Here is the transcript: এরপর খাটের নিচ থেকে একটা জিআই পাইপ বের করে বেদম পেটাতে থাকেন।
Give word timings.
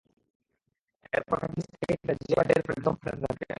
এরপর 1.13 1.35
খাটের 1.37 1.51
নিচ 1.55 1.69
থেকে 1.71 1.93
একটা 1.93 2.13
জিআই 2.21 2.35
পাইপ 2.39 2.47
বের 2.49 2.61
করে 2.61 2.75
বেদম 2.77 2.95
পেটাতে 2.95 3.21
থাকেন। 3.23 3.49